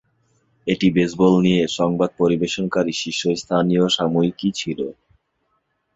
এটি 0.67 0.87
বেসবল 0.95 1.33
নিয়ে 1.45 1.63
সংবাদ 1.77 2.09
পরিবেশনকারী 2.19 2.93
শীর্ষস্থানীয় 3.01 3.85
সাময়িকী 3.89 4.49
ছিল। 4.55 4.79